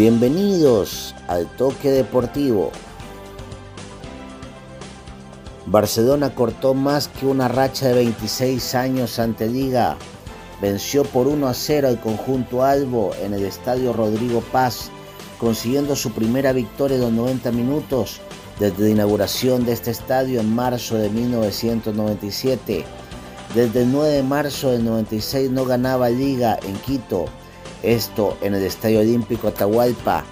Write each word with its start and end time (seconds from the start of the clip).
Bienvenidos 0.00 1.14
al 1.28 1.46
Toque 1.56 1.90
Deportivo. 1.90 2.70
Barcelona 5.66 6.34
cortó 6.34 6.72
más 6.72 7.08
que 7.08 7.26
una 7.26 7.48
racha 7.48 7.88
de 7.88 7.96
26 7.96 8.74
años 8.76 9.18
ante 9.18 9.46
Liga. 9.46 9.98
Venció 10.62 11.04
por 11.04 11.26
1 11.26 11.46
a 11.46 11.52
0 11.52 11.88
al 11.88 12.00
conjunto 12.00 12.64
Albo 12.64 13.10
en 13.22 13.34
el 13.34 13.44
estadio 13.44 13.92
Rodrigo 13.92 14.40
Paz, 14.50 14.90
consiguiendo 15.38 15.94
su 15.94 16.12
primera 16.12 16.54
victoria 16.54 16.96
los 16.96 17.12
90 17.12 17.52
minutos 17.52 18.22
desde 18.58 18.84
la 18.84 18.88
inauguración 18.88 19.66
de 19.66 19.72
este 19.72 19.90
estadio 19.90 20.40
en 20.40 20.54
marzo 20.54 20.96
de 20.96 21.10
1997. 21.10 22.86
Desde 23.54 23.82
el 23.82 23.92
9 23.92 24.08
de 24.08 24.22
marzo 24.22 24.70
del 24.70 24.82
96 24.82 25.50
no 25.50 25.66
ganaba 25.66 26.08
Liga 26.08 26.58
en 26.62 26.74
Quito 26.76 27.26
esto 27.82 28.38
en 28.40 28.54
el 28.54 28.64
Estadio 28.64 29.00
Olímpico 29.00 29.48
Atahualpa. 29.48 30.24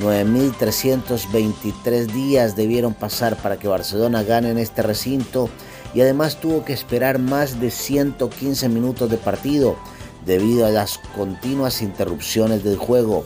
9.323 0.00 2.06
días 2.06 2.56
debieron 2.56 2.94
pasar 2.94 3.36
para 3.36 3.58
que 3.58 3.68
Barcelona 3.68 4.24
gane 4.24 4.50
en 4.50 4.58
este 4.58 4.82
recinto 4.82 5.48
y 5.94 6.00
además 6.00 6.40
tuvo 6.40 6.64
que 6.64 6.72
esperar 6.72 7.20
más 7.20 7.60
de 7.60 7.70
115 7.70 8.68
minutos 8.68 9.08
de 9.08 9.18
partido 9.18 9.76
debido 10.26 10.66
a 10.66 10.70
las 10.70 10.98
continuas 11.14 11.82
interrupciones 11.82 12.64
del 12.64 12.76
juego. 12.76 13.24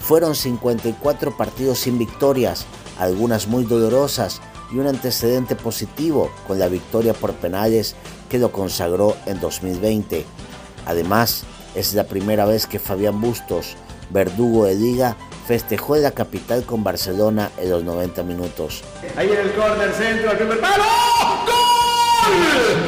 Fueron 0.00 0.34
54 0.34 1.36
partidos 1.36 1.78
sin 1.78 1.98
victorias, 1.98 2.66
algunas 2.98 3.46
muy 3.46 3.64
dolorosas 3.64 4.40
y 4.72 4.78
un 4.78 4.86
antecedente 4.86 5.54
positivo 5.54 6.30
con 6.46 6.58
la 6.58 6.68
victoria 6.68 7.14
por 7.14 7.34
penales 7.34 7.94
que 8.28 8.38
lo 8.38 8.50
consagró 8.50 9.16
en 9.26 9.40
2020. 9.40 10.24
Además, 10.86 11.44
es 11.78 11.94
la 11.94 12.04
primera 12.04 12.44
vez 12.44 12.66
que 12.66 12.80
Fabián 12.80 13.20
Bustos, 13.20 13.76
verdugo 14.10 14.64
de 14.64 14.74
liga, 14.74 15.16
festejó 15.46 15.94
en 15.94 16.02
la 16.02 16.10
capital 16.10 16.64
con 16.64 16.82
Barcelona 16.82 17.52
en 17.56 17.70
los 17.70 17.84
90 17.84 18.24
minutos. 18.24 18.82
Ahí 19.16 19.30
en 19.30 19.38
el 19.38 19.52
córner 19.52 19.92
centro, 19.92 20.32
el 20.32 20.36
primer 20.38 20.60
palo. 20.60 20.82
¡Gol! 21.46 22.87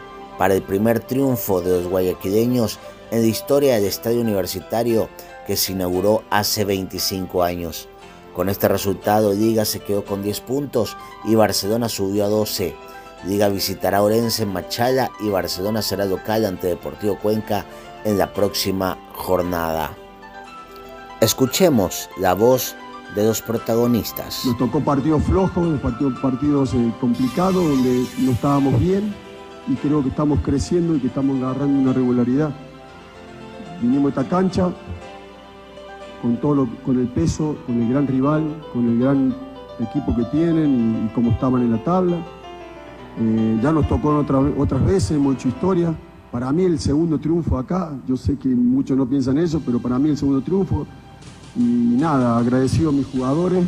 para 0.41 0.55
el 0.55 0.63
primer 0.63 1.01
triunfo 1.01 1.61
de 1.61 1.69
los 1.69 1.87
guayaquileños 1.87 2.79
en 3.11 3.21
la 3.21 3.27
historia 3.27 3.75
del 3.75 3.85
estadio 3.85 4.21
universitario 4.21 5.07
que 5.45 5.55
se 5.55 5.73
inauguró 5.73 6.23
hace 6.31 6.65
25 6.65 7.43
años. 7.43 7.87
Con 8.35 8.49
este 8.49 8.67
resultado, 8.67 9.33
Liga 9.33 9.65
se 9.65 9.81
quedó 9.81 10.03
con 10.03 10.23
10 10.23 10.39
puntos 10.39 10.97
y 11.25 11.35
Barcelona 11.35 11.89
subió 11.89 12.25
a 12.25 12.29
12. 12.29 12.73
Liga 13.27 13.49
visitará 13.49 14.01
Orense 14.01 14.41
en 14.41 14.51
Machala 14.51 15.11
y 15.19 15.29
Barcelona 15.29 15.83
será 15.83 16.05
local 16.05 16.43
ante 16.45 16.65
Deportivo 16.65 17.19
Cuenca 17.19 17.63
en 18.03 18.17
la 18.17 18.33
próxima 18.33 18.97
jornada. 19.13 19.95
Escuchemos 21.19 22.09
la 22.17 22.33
voz 22.33 22.73
de 23.13 23.27
los 23.27 23.43
protagonistas. 23.43 24.43
Nos 24.45 24.57
tocó 24.57 24.79
partidos 24.79 25.21
flojos, 25.21 25.79
partidos, 26.19 26.73
eh, 26.73 26.91
complicados 26.99 27.63
donde 27.63 28.07
no 28.17 28.31
estábamos 28.31 28.79
bien 28.79 29.13
y 29.67 29.75
creo 29.75 30.01
que 30.01 30.09
estamos 30.09 30.39
creciendo 30.41 30.95
y 30.95 30.99
que 30.99 31.07
estamos 31.07 31.41
agarrando 31.41 31.79
una 31.79 31.93
regularidad. 31.93 32.51
Vinimos 33.81 34.07
a 34.07 34.21
esta 34.21 34.29
cancha 34.29 34.71
con, 36.21 36.37
todo 36.37 36.67
con 36.85 36.99
el 36.99 37.07
peso, 37.07 37.57
con 37.65 37.81
el 37.81 37.89
gran 37.89 38.07
rival, 38.07 38.43
con 38.73 38.87
el 38.89 38.99
gran 38.99 39.35
equipo 39.79 40.15
que 40.15 40.23
tienen 40.25 41.03
y, 41.03 41.05
y 41.05 41.09
cómo 41.13 41.31
estaban 41.31 41.61
en 41.63 41.71
la 41.71 41.83
tabla 41.83 42.17
eh, 43.19 43.59
ya 43.61 43.71
nos 43.71 43.87
tocó 43.87 44.25
otras 44.57 44.85
veces, 44.85 45.11
hemos 45.11 45.35
hecho 45.35 45.49
historia. 45.49 45.93
Para 46.31 46.51
mí 46.53 46.63
el 46.63 46.79
segundo 46.79 47.19
triunfo 47.19 47.57
acá, 47.57 47.93
yo 48.07 48.15
sé 48.15 48.37
que 48.37 48.47
muchos 48.49 48.97
no 48.97 49.05
piensan 49.05 49.37
eso, 49.37 49.61
pero 49.65 49.79
para 49.79 49.99
mí 49.99 50.09
el 50.09 50.17
segundo 50.17 50.41
triunfo. 50.41 50.87
Y 51.57 51.97
nada, 51.99 52.37
agradecido 52.37 52.89
a 52.89 52.93
mis 52.93 53.05
jugadores, 53.07 53.67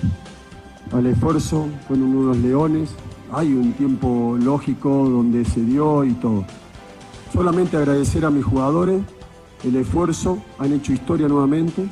al 0.92 1.06
esfuerzo, 1.06 1.68
fueron 1.88 2.16
unos 2.16 2.38
leones. 2.38 2.96
Hay 3.36 3.52
un 3.52 3.74
tiempo 3.74 4.38
lógico 4.40 5.10
donde 5.10 5.44
se 5.44 5.62
dio 5.62 6.04
y 6.04 6.14
todo. 6.14 6.46
Solamente 7.34 7.78
agradecer 7.78 8.26
a 8.26 8.30
mis 8.30 8.46
jugadores 8.46 9.02
el 9.64 9.76
esfuerzo, 9.76 10.38
han 10.60 10.72
hecho 10.74 10.94
historia 10.94 11.28
nuevamente. 11.28 11.90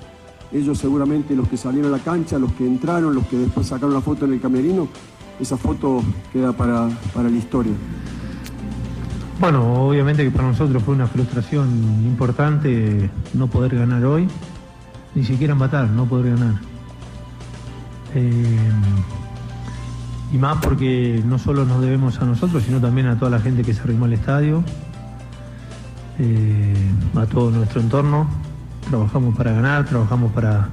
Ellos 0.51 0.77
seguramente 0.77 1.35
los 1.35 1.47
que 1.47 1.57
salieron 1.57 1.91
a 1.91 1.97
la 1.97 2.03
cancha, 2.03 2.37
los 2.37 2.51
que 2.53 2.67
entraron, 2.67 3.15
los 3.15 3.25
que 3.25 3.37
después 3.37 3.65
sacaron 3.65 3.95
la 3.95 4.01
foto 4.01 4.25
en 4.25 4.33
el 4.33 4.41
camerino, 4.41 4.87
esa 5.39 5.57
foto 5.57 6.03
queda 6.31 6.53
para, 6.53 6.87
la 6.87 7.29
historia. 7.29 7.73
Bueno, 9.39 9.87
obviamente 9.87 10.23
que 10.23 10.29
para 10.29 10.47
nosotros 10.47 10.83
fue 10.83 10.93
una 10.93 11.07
frustración 11.07 11.69
importante 12.05 13.09
no 13.33 13.47
poder 13.47 13.75
ganar 13.75 14.05
hoy, 14.05 14.27
ni 15.15 15.23
siquiera 15.23 15.55
matar, 15.55 15.89
no 15.89 16.05
poder 16.05 16.35
ganar. 16.35 16.61
Eh, 18.13 18.59
y 20.31 20.37
más 20.37 20.57
porque 20.61 21.21
no 21.25 21.37
solo 21.37 21.65
nos 21.65 21.81
debemos 21.81 22.19
a 22.19 22.25
nosotros, 22.25 22.63
sino 22.63 22.79
también 22.79 23.07
a 23.07 23.17
toda 23.17 23.31
la 23.31 23.39
gente 23.39 23.63
que 23.63 23.73
se 23.73 23.81
arrimó 23.81 24.05
al 24.05 24.13
estadio, 24.13 24.63
eh, 26.19 26.73
a 27.15 27.25
todo 27.25 27.51
nuestro 27.51 27.81
entorno. 27.81 28.27
Trabajamos 28.89 29.35
para 29.35 29.51
ganar, 29.51 29.85
trabajamos 29.85 30.31
para 30.31 30.69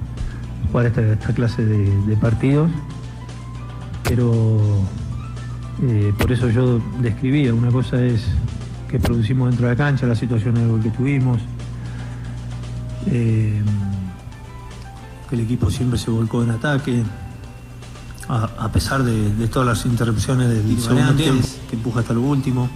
jugar 0.71 0.87
esta, 0.87 1.33
clase 1.35 1.65
de 1.65 2.17
partidos 2.17 2.71
pero 4.09 4.57
eh, 5.83 6.13
por 6.19 6.33
eso 6.33 6.49
yo 6.49 6.81
describía, 7.01 7.53
una 7.53 7.71
cosa 7.71 8.03
es 8.03 8.25
que 8.89 8.99
producimos 8.99 9.51
dentro 9.51 9.69
de 9.69 9.75
la 9.75 9.77
cancha, 9.77 10.07
la 10.07 10.15
situación 10.15 10.55
de 10.55 10.67
gol 10.67 10.83
que 10.83 10.91
tuvimos, 10.91 11.39
eh, 13.07 13.61
que 15.29 15.35
el 15.35 15.43
equipo 15.43 15.71
siempre 15.71 15.99
se 15.99 16.11
volcó 16.11 16.43
en 16.43 16.51
ataque, 16.51 17.03
a, 18.28 18.69
pesar 18.71 19.03
de, 19.03 19.48
todas 19.48 19.66
las 19.66 19.86
interrupciones 19.86 20.48
del 20.48 20.80
segundo 20.80 21.15
tiempo, 21.15 21.47
que 21.69 21.77
empuja 21.77 22.01
hasta 22.01 22.13
lo 22.13 22.21
último. 22.21 22.69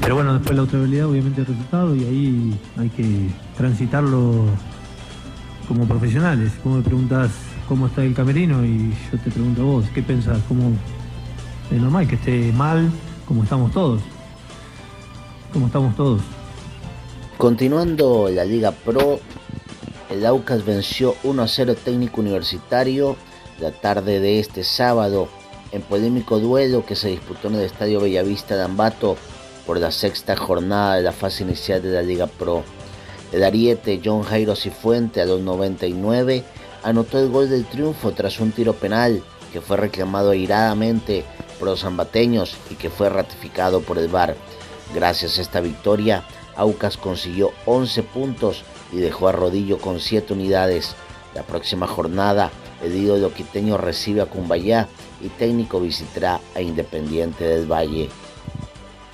Pero 0.00 0.14
bueno, 0.16 0.34
después 0.34 0.54
la 0.54 0.62
otra 0.62 0.78
habilidad 0.78 1.06
obviamente 1.06 1.40
el 1.40 1.46
resultado 1.46 1.96
y 1.96 2.04
ahí 2.04 2.60
hay 2.76 2.90
que 2.90 3.30
transitarlo 3.56 4.46
como 5.66 5.86
profesionales. 5.86 6.52
Como 6.62 6.76
me 6.76 6.82
preguntas 6.82 7.30
cómo 7.68 7.86
está 7.86 8.04
el 8.04 8.14
camerino 8.14 8.64
y 8.64 8.92
yo 9.10 9.18
te 9.18 9.30
pregunto 9.30 9.62
a 9.62 9.64
vos, 9.64 9.84
¿qué 9.94 10.02
pensás? 10.02 10.38
¿Cómo 10.46 10.72
es 11.70 11.80
normal 11.80 12.06
que 12.06 12.16
esté 12.16 12.52
mal 12.52 12.90
como 13.26 13.42
estamos 13.42 13.72
todos? 13.72 14.02
Como 15.52 15.66
estamos 15.66 15.96
todos. 15.96 16.20
Continuando 17.38 18.28
la 18.30 18.44
Liga 18.44 18.70
Pro, 18.70 19.18
el 20.10 20.24
Aucas 20.26 20.64
venció 20.64 21.16
1 21.24 21.42
a 21.42 21.48
0 21.48 21.74
técnico 21.82 22.20
universitario 22.20 23.16
la 23.60 23.70
tarde 23.70 24.20
de 24.20 24.40
este 24.40 24.64
sábado 24.64 25.28
en 25.72 25.82
polémico 25.82 26.38
duelo 26.38 26.84
que 26.86 26.96
se 26.96 27.08
disputó 27.08 27.48
en 27.48 27.56
el 27.56 27.62
Estadio 27.62 28.00
Bellavista 28.00 28.56
de 28.56 28.62
Ambato 28.62 29.16
por 29.66 29.78
la 29.78 29.90
sexta 29.90 30.36
jornada 30.36 30.96
de 30.96 31.02
la 31.02 31.12
fase 31.12 31.42
inicial 31.42 31.82
de 31.82 31.90
la 31.90 32.02
Liga 32.02 32.26
Pro. 32.26 32.62
El 33.32 33.42
ariete 33.42 34.00
John 34.04 34.22
Jairo 34.22 34.54
Cifuente 34.54 35.20
a 35.20 35.24
los 35.26 35.40
99 35.40 36.44
anotó 36.82 37.18
el 37.18 37.30
gol 37.30 37.50
del 37.50 37.64
triunfo 37.64 38.12
tras 38.12 38.38
un 38.40 38.52
tiro 38.52 38.74
penal 38.74 39.22
que 39.52 39.60
fue 39.60 39.76
reclamado 39.76 40.30
airadamente 40.30 41.24
por 41.58 41.68
los 41.68 41.80
zambateños 41.80 42.56
y 42.70 42.74
que 42.74 42.90
fue 42.90 43.08
ratificado 43.08 43.80
por 43.80 43.98
el 43.98 44.08
VAR. 44.08 44.36
Gracias 44.94 45.38
a 45.38 45.42
esta 45.42 45.60
victoria, 45.60 46.24
Aucas 46.56 46.96
consiguió 46.96 47.52
11 47.66 48.02
puntos 48.02 48.62
y 48.92 48.98
dejó 48.98 49.28
a 49.28 49.32
Rodillo 49.32 49.78
con 49.78 49.98
7 50.00 50.32
unidades. 50.34 50.94
La 51.34 51.42
próxima 51.42 51.86
jornada, 51.86 52.52
ídolo 52.92 53.32
quiteño 53.32 53.76
recibe 53.76 54.20
a 54.20 54.26
Cumbayá 54.26 54.88
y 55.22 55.28
técnico 55.28 55.80
visitará 55.80 56.40
a 56.56 56.60
Independiente 56.60 57.44
del 57.44 57.70
Valle. 57.70 58.10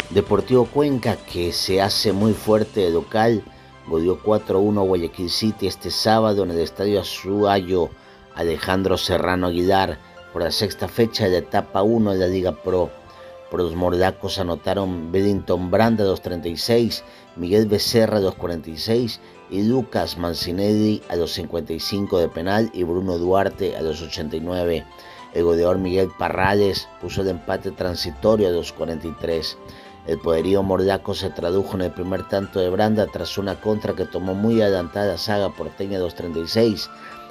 Deportivo 0.09 0.65
Cuenca, 0.65 1.17
que 1.17 1.53
se 1.53 1.83
hace 1.83 2.13
muy 2.13 2.33
fuerte 2.33 2.81
de 2.81 2.91
local, 2.91 3.45
goleó 3.87 4.19
4-1 4.23 4.87
Guayaquil 4.87 5.29
City 5.31 5.67
este 5.67 5.91
sábado 5.91 6.45
en 6.45 6.53
el 6.53 6.61
Estadio 6.61 7.01
Azuayo 7.01 7.91
Alejandro 8.35 8.97
Serrano 8.97 9.49
Aguilar 9.49 9.99
por 10.33 10.43
la 10.43 10.51
sexta 10.51 10.89
fecha 10.89 11.25
de 11.25 11.33
la 11.33 11.39
etapa 11.39 11.83
1 11.83 12.13
de 12.13 12.19
la 12.19 12.27
Liga 12.27 12.53
Pro. 12.53 12.91
Por 13.51 13.61
los 13.61 13.75
mordacos 13.75 14.39
anotaron 14.39 15.11
Bellington 15.11 15.71
Branda 15.71 16.05
2.36, 16.05 17.03
Miguel 17.35 17.67
Becerra 17.67 18.21
2.46 18.21 19.19
y 19.51 19.65
Lucas 19.65 20.17
Mancinelli 20.17 21.03
a 21.09 21.17
los 21.17 21.33
55 21.33 22.21
de 22.21 22.29
penal 22.29 22.71
y 22.73 22.85
Bruno 22.85 23.19
Duarte 23.19 23.77
a 23.77 23.83
los 23.83 24.01
89. 24.03 24.87
El 25.35 25.45
goleador 25.45 25.79
Miguel 25.79 26.11
Parrales 26.17 26.89
puso 27.01 27.23
el 27.23 27.29
empate 27.29 27.73
transitorio 27.73 28.49
a 28.49 28.53
los 28.53 28.73
43. 28.73 29.59
El 30.07 30.19
poderío 30.19 30.63
mordaco 30.63 31.15
se 31.15 31.31
tradujo 31.31 31.75
en 31.75 31.83
el 31.83 31.93
primer 31.93 32.29
tanto 32.29 32.61
de 32.61 32.71
Branda 32.71 33.07
tras 33.07 33.37
una 33.37 33.61
contra 33.61 33.95
que 33.95 34.07
tomó 34.07 34.35
muy 34.35 34.63
adelantada 34.63 35.07
la 35.13 35.19
saga 35.19 35.51
porteña 35.51 35.99
236. 35.99 36.89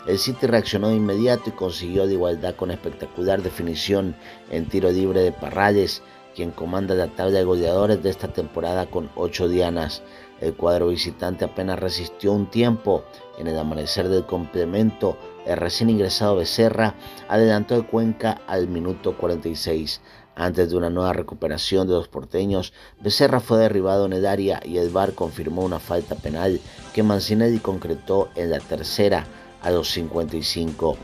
El 0.08 0.18
City 0.18 0.48
reaccionó 0.48 0.90
de 0.90 0.96
inmediato 0.96 1.50
y 1.50 1.54
consiguió 1.54 2.08
de 2.08 2.14
igualdad 2.14 2.56
con 2.56 2.72
espectacular 2.72 3.42
definición 3.42 4.16
en 4.50 4.68
tiro 4.68 4.92
libre 4.92 5.22
de 5.22 5.32
Parrales, 5.32 6.02
quien 6.36 6.52
comanda 6.52 6.96
la 6.96 7.08
tabla 7.08 7.40
de 7.40 7.44
goleadores 7.44 8.02
de 8.02 8.10
esta 8.10 8.30
temporada 8.30 8.86
con 8.86 9.10
8 9.16 9.50
dianas. 9.50 10.02
El 10.40 10.54
cuadro 10.54 10.88
visitante 10.88 11.44
apenas 11.44 11.80
resistió 11.80 12.32
un 12.32 12.50
tiempo. 12.50 13.04
En 13.38 13.48
el 13.48 13.58
amanecer 13.58 14.08
del 14.08 14.26
complemento, 14.26 15.18
el 15.46 15.58
recién 15.58 15.90
ingresado 15.90 16.38
Becerra 16.38 16.96
adelantó 17.28 17.76
el 17.76 17.86
Cuenca 17.86 18.42
al 18.48 18.68
minuto 18.68 19.18
46. 19.18 20.02
Antes 20.36 20.70
de 20.70 20.78
una 20.78 20.90
nueva 20.90 21.12
recuperación 21.12 21.88
de 21.88 21.96
los 21.96 22.08
porteños, 22.08 22.72
Becerra 23.02 23.42
fue 23.42 23.60
derribado 23.60 24.06
en 24.06 24.14
el 24.14 24.26
área 24.26 24.62
y 24.64 24.78
el 24.78 24.90
VAR 24.90 25.14
confirmó 25.14 25.64
una 25.64 25.80
falta 25.80 26.16
penal 26.16 26.62
que 26.94 27.04
Mancinelli 27.04 27.60
concretó 27.60 28.30
en 28.36 28.52
la 28.52 28.60
tercera 28.60 29.28
a 29.62 29.72
los 29.72 29.92
55. 29.92 30.98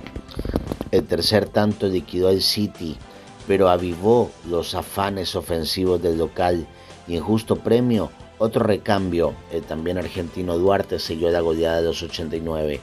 El 0.91 1.05
tercer 1.05 1.47
tanto 1.47 1.87
liquidó 1.87 2.29
al 2.29 2.41
City, 2.41 2.97
pero 3.47 3.69
avivó 3.69 4.31
los 4.49 4.75
afanes 4.75 5.35
ofensivos 5.35 6.01
del 6.01 6.17
local 6.17 6.67
y 7.07 7.17
en 7.17 7.23
justo 7.23 7.57
premio 7.57 8.11
otro 8.37 8.65
recambio, 8.65 9.33
el 9.51 9.63
también 9.63 9.97
argentino 9.97 10.57
Duarte 10.57 10.99
selló 10.99 11.29
la 11.29 11.39
goleada 11.39 11.77
de 11.77 11.83
los 11.83 12.03
89. 12.03 12.81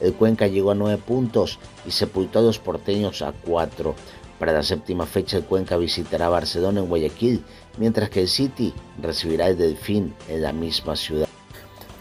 El 0.00 0.14
Cuenca 0.14 0.46
llegó 0.46 0.70
a 0.70 0.74
9 0.74 1.02
puntos 1.06 1.58
y 1.86 1.90
sepultó 1.90 2.38
a 2.38 2.42
los 2.42 2.58
porteños 2.58 3.20
a 3.20 3.32
4. 3.32 3.94
Para 4.38 4.52
la 4.52 4.62
séptima 4.62 5.04
fecha 5.04 5.36
el 5.36 5.44
Cuenca 5.44 5.76
visitará 5.76 6.30
Barcelona 6.30 6.80
en 6.80 6.88
Guayaquil, 6.88 7.44
mientras 7.76 8.08
que 8.08 8.22
el 8.22 8.28
City 8.28 8.72
recibirá 9.00 9.48
el 9.48 9.58
Delfín 9.58 10.14
en 10.28 10.40
la 10.40 10.52
misma 10.54 10.96
ciudad. 10.96 11.23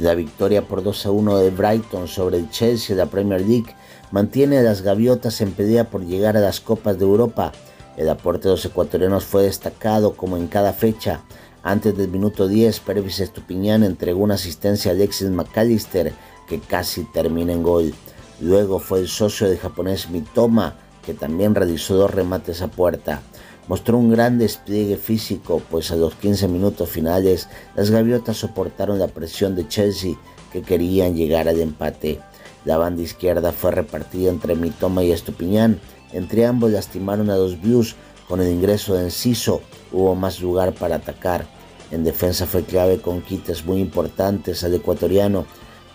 La 0.03 0.15
victoria 0.15 0.67
por 0.67 0.83
2 0.83 1.05
a 1.05 1.11
1 1.11 1.37
de 1.37 1.49
Brighton 1.49 2.09
sobre 2.09 2.37
el 2.37 2.49
Chelsea 2.49 2.93
de 2.93 3.01
la 3.01 3.09
Premier 3.09 3.39
League 3.39 3.73
mantiene 4.11 4.57
a 4.57 4.61
las 4.61 4.81
gaviotas 4.81 5.39
en 5.39 5.53
pelea 5.53 5.89
por 5.89 6.05
llegar 6.05 6.35
a 6.35 6.41
las 6.41 6.59
Copas 6.59 6.99
de 6.99 7.05
Europa. 7.05 7.53
El 7.95 8.09
aporte 8.09 8.49
de 8.49 8.55
los 8.55 8.65
ecuatorianos 8.65 9.23
fue 9.23 9.43
destacado 9.43 10.17
como 10.17 10.35
en 10.35 10.47
cada 10.47 10.73
fecha, 10.73 11.21
antes 11.63 11.95
del 11.95 12.09
minuto 12.09 12.49
10, 12.49 12.81
Pervis 12.81 13.21
Estupiñán 13.21 13.85
entregó 13.85 14.21
una 14.21 14.33
asistencia 14.33 14.91
a 14.91 14.93
Alexis 14.93 15.29
McAllister 15.29 16.11
que 16.49 16.59
casi 16.59 17.05
termina 17.05 17.53
en 17.53 17.63
gol. 17.63 17.93
Luego 18.41 18.79
fue 18.79 18.99
el 18.99 19.07
socio 19.07 19.47
del 19.47 19.57
japonés 19.57 20.09
Mitoma 20.09 20.75
que 21.05 21.13
también 21.13 21.55
realizó 21.55 21.95
dos 21.95 22.11
remates 22.11 22.61
a 22.61 22.67
puerta. 22.67 23.21
Mostró 23.67 23.97
un 23.97 24.11
gran 24.11 24.37
despliegue 24.37 24.97
físico, 24.97 25.61
pues 25.71 25.91
a 25.91 25.95
los 25.95 26.15
15 26.15 26.47
minutos 26.47 26.89
finales 26.89 27.47
las 27.75 27.91
gaviotas 27.91 28.37
soportaron 28.37 28.99
la 28.99 29.07
presión 29.07 29.55
de 29.55 29.67
Chelsea 29.67 30.15
que 30.51 30.61
querían 30.61 31.15
llegar 31.15 31.47
al 31.47 31.59
empate. 31.59 32.19
La 32.65 32.77
banda 32.77 33.01
izquierda 33.01 33.51
fue 33.51 33.71
repartida 33.71 34.29
entre 34.29 34.55
Mitoma 34.55 35.03
y 35.03 35.11
Estupiñán. 35.11 35.79
Entre 36.11 36.45
ambos 36.45 36.71
lastimaron 36.71 37.29
a 37.29 37.37
los 37.37 37.59
Blues 37.61 37.95
con 38.27 38.41
el 38.41 38.49
ingreso 38.49 38.95
de 38.95 39.03
Enciso 39.03 39.61
hubo 39.91 40.15
más 40.15 40.41
lugar 40.41 40.73
para 40.73 40.95
atacar. 40.95 41.45
En 41.91 42.03
defensa 42.03 42.45
fue 42.45 42.63
clave 42.63 42.99
con 42.99 43.21
quites 43.21 43.65
muy 43.65 43.79
importantes 43.79 44.63
al 44.63 44.73
ecuatoriano. 44.73 45.45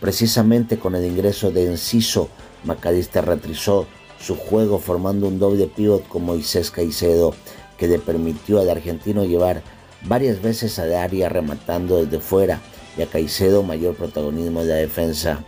Precisamente 0.00 0.78
con 0.78 0.94
el 0.94 1.04
ingreso 1.04 1.50
de 1.50 1.66
Enciso, 1.66 2.28
Macalista 2.64 3.20
retrizó 3.20 3.86
su 4.20 4.36
juego 4.36 4.78
formando 4.78 5.28
un 5.28 5.38
doble 5.38 5.66
pivot 5.66 6.06
con 6.08 6.24
Moisés 6.24 6.70
Caicedo, 6.70 7.34
que 7.76 7.88
le 7.88 7.98
permitió 7.98 8.60
al 8.60 8.70
argentino 8.70 9.24
llevar 9.24 9.62
varias 10.02 10.42
veces 10.42 10.78
al 10.78 10.94
área 10.94 11.28
rematando 11.28 12.04
desde 12.04 12.20
fuera 12.20 12.60
y 12.96 13.02
a 13.02 13.06
Caicedo 13.06 13.62
mayor 13.62 13.94
protagonismo 13.94 14.62
de 14.62 14.68
la 14.68 14.74
defensa. 14.74 15.44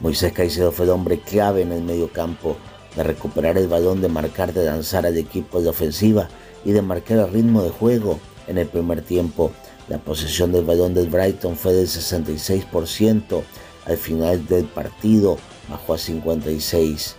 Moisés 0.00 0.32
Caicedo 0.32 0.72
fue 0.72 0.84
el 0.84 0.90
hombre 0.90 1.18
clave 1.20 1.62
en 1.62 1.72
el 1.72 1.82
medio 1.82 2.12
campo, 2.12 2.56
de 2.96 3.04
recuperar 3.04 3.56
el 3.56 3.68
balón, 3.68 4.02
de 4.02 4.08
marcar, 4.08 4.52
de 4.52 4.64
lanzar 4.64 5.06
al 5.06 5.16
equipo 5.16 5.62
de 5.62 5.70
ofensiva 5.70 6.28
y 6.64 6.72
de 6.72 6.82
marcar 6.82 7.18
el 7.18 7.32
ritmo 7.32 7.62
de 7.62 7.70
juego 7.70 8.18
en 8.46 8.58
el 8.58 8.66
primer 8.66 9.02
tiempo. 9.02 9.52
La 9.88 9.98
posesión 9.98 10.52
del 10.52 10.64
balón 10.64 10.92
del 10.92 11.08
Brighton 11.08 11.56
fue 11.56 11.72
del 11.72 11.86
66%, 11.86 13.42
al 13.86 13.96
final 13.96 14.46
del 14.46 14.64
partido 14.66 15.38
bajó 15.68 15.94
a 15.94 15.98
56. 15.98 17.16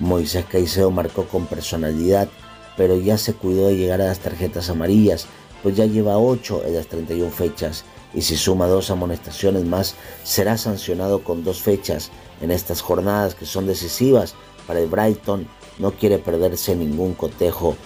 Moisés 0.00 0.44
Caicedo 0.44 0.90
marcó 0.90 1.24
con 1.24 1.46
personalidad, 1.46 2.28
pero 2.76 2.96
ya 2.96 3.18
se 3.18 3.34
cuidó 3.34 3.68
de 3.68 3.76
llegar 3.76 4.00
a 4.00 4.06
las 4.06 4.20
tarjetas 4.20 4.70
amarillas, 4.70 5.26
pues 5.62 5.76
ya 5.76 5.86
lleva 5.86 6.18
8 6.18 6.62
en 6.66 6.74
las 6.74 6.86
31 6.86 7.30
fechas 7.30 7.84
y 8.14 8.22
si 8.22 8.36
suma 8.36 8.66
dos 8.66 8.90
amonestaciones 8.90 9.64
más, 9.64 9.94
será 10.24 10.56
sancionado 10.56 11.22
con 11.22 11.44
dos 11.44 11.60
fechas 11.60 12.10
en 12.40 12.50
estas 12.50 12.80
jornadas 12.80 13.34
que 13.34 13.46
son 13.46 13.66
decisivas 13.66 14.34
para 14.66 14.80
el 14.80 14.88
Brighton. 14.88 15.46
No 15.78 15.92
quiere 15.92 16.18
perderse 16.18 16.74
ningún 16.74 17.14
cotejo. 17.14 17.76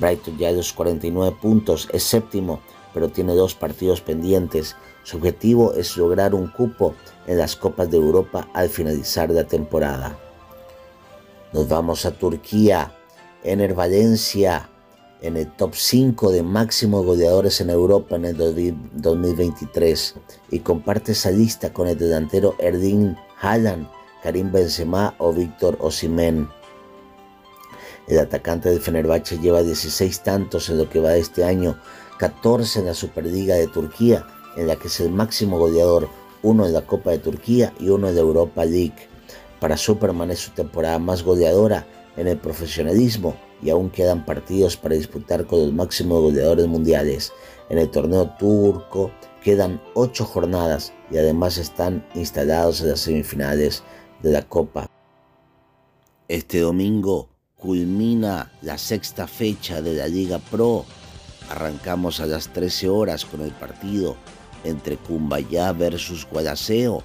Brighton 0.00 0.38
ya 0.38 0.48
de 0.48 0.56
los 0.56 0.72
49 0.72 1.36
puntos 1.40 1.88
es 1.92 2.02
séptimo, 2.02 2.60
pero 2.94 3.08
tiene 3.10 3.34
dos 3.34 3.54
partidos 3.54 4.00
pendientes. 4.00 4.76
Su 5.02 5.18
objetivo 5.18 5.74
es 5.74 5.96
lograr 5.96 6.34
un 6.34 6.48
cupo 6.48 6.94
en 7.26 7.38
las 7.38 7.56
Copas 7.56 7.90
de 7.90 7.98
Europa 7.98 8.48
al 8.54 8.68
finalizar 8.68 9.30
la 9.30 9.44
temporada. 9.44 10.18
Nos 11.52 11.66
vamos 11.66 12.04
a 12.04 12.10
Turquía. 12.10 12.92
Ener 13.42 13.72
Valencia 13.72 14.68
en 15.22 15.36
el 15.38 15.50
top 15.56 15.74
5 15.74 16.30
de 16.30 16.42
máximos 16.42 17.06
goleadores 17.06 17.60
en 17.62 17.70
Europa 17.70 18.16
en 18.16 18.26
el 18.26 18.36
2023 18.92 20.14
y 20.50 20.58
comparte 20.58 21.12
esa 21.12 21.30
lista 21.30 21.72
con 21.72 21.88
el 21.88 21.96
delantero 21.96 22.54
Erdin 22.58 23.16
Haaland, 23.40 23.88
Karim 24.22 24.52
Benzema 24.52 25.14
o 25.18 25.32
Víctor 25.32 25.78
Osimhen. 25.80 26.48
El 28.08 28.18
atacante 28.18 28.68
del 28.68 28.80
Fenerbahce 28.80 29.38
lleva 29.38 29.62
16 29.62 30.22
tantos 30.22 30.68
en 30.68 30.78
lo 30.78 30.90
que 30.90 31.00
va 31.00 31.10
de 31.10 31.20
este 31.20 31.44
año, 31.44 31.80
14 32.18 32.80
en 32.80 32.86
la 32.86 32.94
Superliga 32.94 33.54
de 33.54 33.68
Turquía, 33.68 34.26
en 34.56 34.66
la 34.66 34.76
que 34.76 34.88
es 34.88 35.00
el 35.00 35.10
máximo 35.10 35.58
goleador, 35.58 36.08
uno 36.42 36.66
en 36.66 36.74
la 36.74 36.82
Copa 36.82 37.10
de 37.10 37.18
Turquía 37.18 37.72
y 37.80 37.88
uno 37.88 38.08
en 38.08 38.16
la 38.16 38.20
Europa 38.20 38.64
League. 38.66 39.07
Para 39.60 39.76
Superman 39.76 40.30
es 40.30 40.40
su 40.40 40.50
temporada 40.52 40.98
más 40.98 41.22
goleadora 41.22 41.86
en 42.16 42.28
el 42.28 42.38
profesionalismo 42.38 43.36
y 43.62 43.70
aún 43.70 43.90
quedan 43.90 44.24
partidos 44.24 44.76
para 44.76 44.94
disputar 44.94 45.46
con 45.46 45.60
los 45.60 45.72
máximos 45.72 46.20
goleadores 46.20 46.66
mundiales. 46.66 47.32
En 47.68 47.78
el 47.78 47.90
torneo 47.90 48.30
turco 48.38 49.10
quedan 49.42 49.80
8 49.94 50.24
jornadas 50.24 50.92
y 51.10 51.18
además 51.18 51.58
están 51.58 52.06
instalados 52.14 52.80
en 52.80 52.90
las 52.90 53.00
semifinales 53.00 53.82
de 54.22 54.32
la 54.32 54.42
Copa. 54.42 54.86
Este 56.28 56.60
domingo 56.60 57.28
culmina 57.56 58.52
la 58.62 58.78
sexta 58.78 59.26
fecha 59.26 59.82
de 59.82 59.94
la 59.94 60.06
Liga 60.06 60.38
Pro. 60.38 60.84
Arrancamos 61.50 62.20
a 62.20 62.26
las 62.26 62.52
13 62.52 62.88
horas 62.88 63.24
con 63.24 63.40
el 63.40 63.50
partido 63.50 64.16
entre 64.64 64.96
Cumbayá 64.96 65.72
versus 65.72 66.26
Guadaseo. 66.30 67.02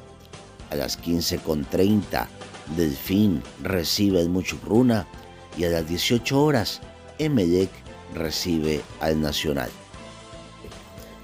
A 0.74 0.76
las 0.76 1.00
15.30 1.00 2.26
Delfín 2.76 3.44
recibe 3.62 4.20
el 4.20 4.30
Muchukruna 4.30 5.06
y 5.56 5.66
a 5.66 5.70
las 5.70 5.88
18 5.88 6.44
horas 6.44 6.82
Emelec 7.20 7.70
recibe 8.16 8.82
al 9.00 9.22
Nacional. 9.22 9.70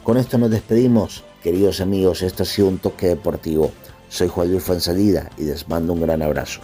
Con 0.03 0.17
esto 0.17 0.37
nos 0.37 0.51
despedimos, 0.51 1.23
queridos 1.41 1.81
amigos, 1.81 2.21
esto 2.21 2.43
ha 2.43 2.45
sido 2.45 2.67
un 2.67 2.77
toque 2.77 3.07
deportivo. 3.07 3.71
Soy 4.07 4.27
Juan 4.27 4.51
Luis 4.51 4.63
Fansalida 4.63 5.31
y 5.35 5.45
les 5.45 5.67
mando 5.67 5.93
un 5.93 6.01
gran 6.01 6.21
abrazo. 6.21 6.61